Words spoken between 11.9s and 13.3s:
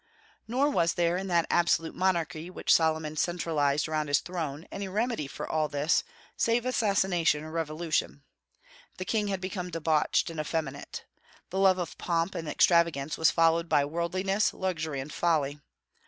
pomp and extravagance was